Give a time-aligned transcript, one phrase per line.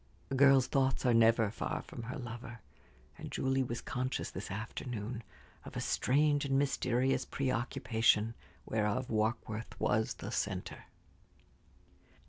[0.31, 2.59] A girl's thoughts are never far from her lover;
[3.19, 5.21] and Julie was conscious, this afternoon,
[5.63, 8.33] of a strange and mysterious preoccupation,
[8.65, 10.85] whereof Warkworth was the centre.